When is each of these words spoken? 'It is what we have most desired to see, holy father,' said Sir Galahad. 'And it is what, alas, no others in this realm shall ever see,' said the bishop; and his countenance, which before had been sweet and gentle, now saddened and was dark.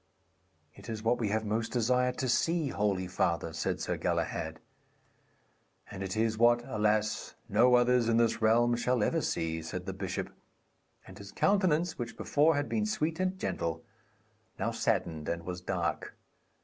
'It 0.73 0.89
is 0.89 1.03
what 1.03 1.19
we 1.19 1.29
have 1.29 1.45
most 1.45 1.71
desired 1.71 2.17
to 2.17 2.27
see, 2.27 2.69
holy 2.69 3.05
father,' 3.05 3.53
said 3.53 3.79
Sir 3.79 3.97
Galahad. 3.97 4.59
'And 5.91 6.01
it 6.01 6.17
is 6.17 6.39
what, 6.39 6.63
alas, 6.65 7.35
no 7.47 7.75
others 7.75 8.09
in 8.09 8.17
this 8.17 8.41
realm 8.41 8.75
shall 8.75 9.03
ever 9.03 9.21
see,' 9.21 9.61
said 9.61 9.85
the 9.85 9.93
bishop; 9.93 10.31
and 11.05 11.19
his 11.19 11.31
countenance, 11.31 11.99
which 11.99 12.17
before 12.17 12.55
had 12.55 12.67
been 12.67 12.87
sweet 12.87 13.19
and 13.19 13.37
gentle, 13.37 13.83
now 14.57 14.71
saddened 14.71 15.29
and 15.29 15.45
was 15.45 15.61
dark. 15.61 16.17